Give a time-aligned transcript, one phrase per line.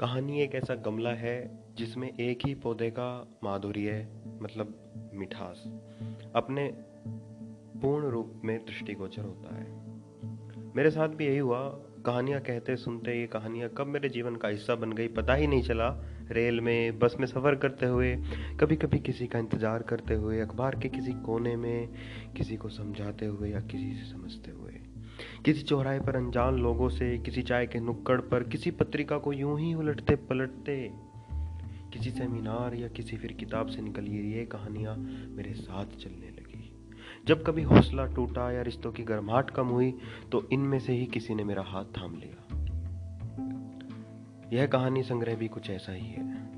[0.00, 4.08] कहानी एक ऐसा गमला है जिसमें एक ही पौधे का माधुर्य
[4.42, 4.74] मतलब
[5.14, 5.64] मिठास।
[6.36, 6.70] अपने
[7.82, 9.66] पूर्ण रूप में दृष्टिगोचर होता है।
[10.76, 11.68] मेरे साथ भी यही हुआ।
[12.06, 15.62] कहानियाँ कहते सुनते ये कहानियाँ कब मेरे जीवन का हिस्सा बन गई पता ही नहीं
[15.62, 15.88] चला।
[16.30, 18.16] रेल में, बस में सफ़र करते हुए
[18.60, 21.88] कभी कभी किसी का इंतज़ार करते हुए, अखबार के किसी कोने में
[22.36, 24.72] किसी को समझाते हुए या किसी से समझते हुए।
[25.44, 29.58] किसी चौराहे पर अनजान लोगों से, किसी चाय के नुक्कड़ पर, किसी पत्रिका को यूँ
[29.60, 30.90] ही उलटते पलटते,
[31.92, 34.96] किसी सेमिनार या किसी फिर किताब से निकली ये कहानियाँ
[35.28, 36.72] मेरे साथ चलने लगी।
[37.26, 39.92] जब कभी हौसला टूटा या रिश्तों की गर्माहट कम हुई
[40.32, 42.44] तो इनमें से ही किसी ने मेरा हाथ थाम लिया।
[44.52, 46.48] यह कहानी संग्रह भी कुछ ऐसा ही है।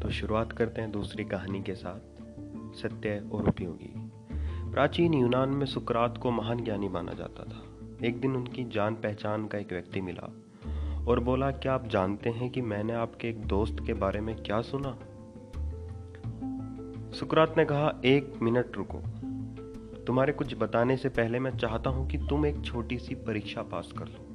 [0.00, 2.00] तो शुरुआत करते हैं दूसरी कहानी के साथ,
[2.76, 4.05] सत्य और उपयोगी।
[4.72, 7.62] प्राचीन यूनान में सुकरात को महान ज्ञानी माना जाता था।
[8.06, 10.32] एक दिन उनकी जान पहचान का एक व्यक्ति मिला
[11.08, 14.60] और बोला, क्या आप जानते हैं कि मैंने आपके एक दोस्त के बारे में क्या
[14.60, 14.98] सुना?
[17.12, 18.98] सुकरात ने कहा, एक मिनट रुको।
[20.04, 23.92] तुम्हारे कुछ बताने से पहले मैं चाहता हूँ कि तुम एक छोटी सी परीक्षा पास
[23.98, 24.26] कर लो।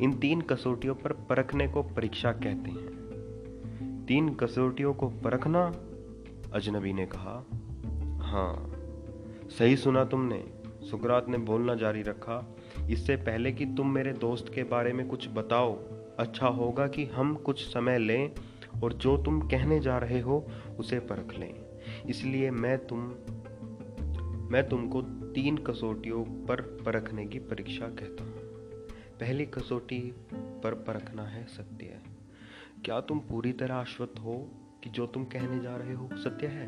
[0.00, 3.02] इन तीन कसौटियों पर परखने को परीक्षा कहते हैं।
[4.08, 5.74] तीन कसौटियों को परखना?
[6.52, 7.44] अजनबी ने कहा
[8.20, 8.81] हाँ।
[9.58, 10.44] सही सुना तुमने,
[10.90, 12.56] सुकरात ने बोलना जारी रखा,
[12.90, 15.74] इससे पहले कि तुम मेरे दोस्त के बारे में कुछ बताओ
[16.18, 18.30] अच्छा होगा कि हम कुछ समय लें
[18.82, 20.46] और जो तुम कहने जा रहे हो,
[20.78, 21.54] उसे परख लें।
[22.06, 22.98] इसलिए मैं तुम,
[24.52, 28.32] मैं तुमको तीन कसौटियों पर परखने की परीक्षा कहता हूँ।
[29.20, 31.98] पहली कसौटी पर परखना है सत्य
[32.84, 34.50] क्या तुम पूरी तरह आश्वत हो
[34.84, 36.66] कि जो तुम कहने जा रहे हो सत्य है?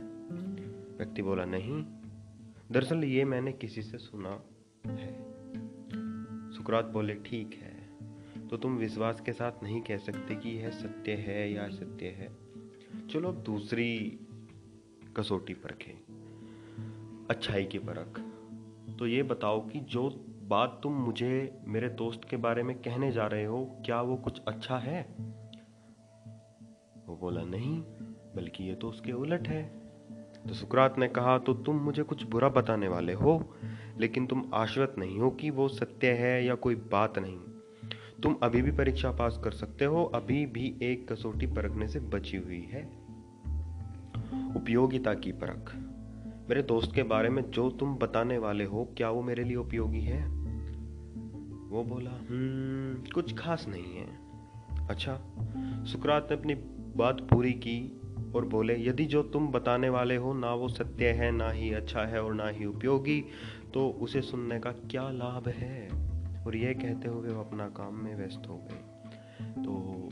[0.99, 1.85] व्यक्ति बोला, नहीं।
[2.73, 4.45] दरअसल ये मैंने किसी से सुना
[4.87, 5.35] है।
[6.53, 7.75] सुकरात बोले, ठीक है।
[8.49, 12.37] तो तुम विश्वास के साथ नहीं कह सकते कि यह सत्य है या सत्य है।
[13.09, 14.21] चलो अब दूसरी
[15.17, 15.95] कसौटी परखें
[17.31, 18.21] अच्छाई की परख।
[18.99, 23.27] तो ये बताओ कि जो बात तुम मुझे, मेरे दोस्त के बारे में कहने जा
[23.27, 25.15] रहे हो, क्या वो कुछ अच्छा है?
[27.07, 27.81] वो बोला, नहीं,
[28.37, 29.84] बल्कि ये तो उसके उलट है।
[30.49, 33.55] तो सुकरात ने कहा तो तुम मुझे कुछ बुरा बताने वाले हो,
[33.99, 37.39] लेकिन तुम आश्वत नहीं हो कि वो सत्य है या कोई बात नहीं।
[38.23, 42.37] तुम अभी भी परीक्षा पास कर सकते हो, अभी भी एक कसौटी परखने से बची
[42.37, 42.85] हुई है।
[44.57, 45.77] उपयोगिता की परख।
[46.49, 50.01] मेरे दोस्त के बारे में जो तुम बताने वाले हो, क्या वो मेरे लिए उपयोगी
[50.01, 50.29] है?
[51.69, 54.19] वो बोला हम्म कुछ खास नहीं है।
[54.89, 55.21] अच्छा।
[55.85, 56.55] सुकरात ने अपनी
[56.97, 58.01] बात पूरी की
[58.35, 62.01] और बोले, यदि जो तुम बताने वाले हो, ना वो सत्य है, ना ही अच्छा
[62.01, 63.25] है और ना ही उपयोगी
[63.75, 66.05] तो उसे सुनने का क्या लाभ है?
[66.47, 68.95] और ये कहते हुए वो अपना काम में व्यस्त हो गए
[69.63, 70.09] तो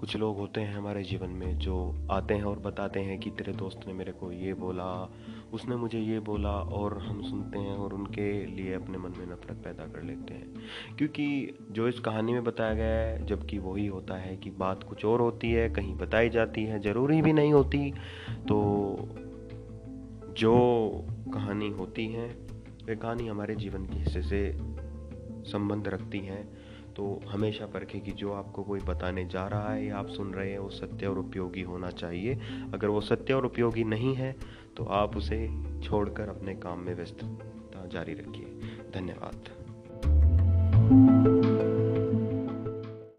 [0.00, 3.52] कुछ लोग होते हैं हमारे जीवन में जो आते हैं और बताते हैं कि तेरे
[3.52, 5.10] दोस्त ने मेरे को ये बोला
[5.52, 9.56] उसने मुझे ये बोला और हम सुनते हैं और उनके लिए अपने मन में नफरत
[9.64, 10.54] पैदा कर लेते हैं।
[10.98, 15.04] क्योंकि जो इस कहानी में बताया गया है, जबकि वही होता है कि बात कुछ
[15.04, 17.94] और होती है, कहीं बताई जाती है, ज़रूरी भी नहीं होती।
[18.48, 18.96] तो
[20.32, 20.90] जो
[21.34, 22.36] कहानी होती है
[22.84, 24.58] वे कहानी हमारे जीवन के हिस्से से
[25.50, 26.65] संबंध रखती हैं।
[26.96, 30.50] तो हमेशा परखें कि जो आपको कोई बताने जा रहा है या आप सुन रहे
[30.50, 32.34] हैं, वो सत्य और उपयोगी होना चाहिए।
[32.74, 34.34] अगर वो सत्य और उपयोगी नहीं है
[34.76, 35.48] तो आप उसे
[35.82, 38.46] छोड़कर अपने काम में व्यस्तता जारी रखिए।
[38.94, 39.36] धन्यवाद।